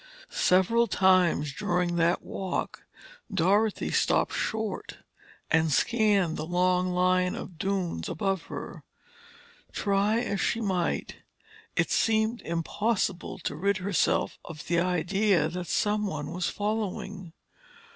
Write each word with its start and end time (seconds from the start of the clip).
Several 0.33 0.87
times 0.87 1.53
during 1.53 1.95
that 1.97 2.23
walk, 2.23 2.85
Dorothy 3.31 3.91
stopped 3.91 4.33
short 4.33 4.97
and 5.51 5.71
scanned 5.71 6.37
the 6.37 6.45
long 6.47 6.87
line 6.89 7.35
of 7.35 7.59
dunes 7.59 8.09
above 8.09 8.45
her. 8.47 8.83
Try 9.71 10.19
as 10.21 10.41
she 10.41 10.59
might, 10.59 11.17
it 11.75 11.91
seemed 11.91 12.41
impossible 12.41 13.37
to 13.43 13.55
rid 13.55 13.77
herself 13.77 14.39
of 14.43 14.65
the 14.65 14.79
idea 14.79 15.47
that 15.49 15.67
someone 15.67 16.31
was 16.31 16.49
following. 16.49 17.33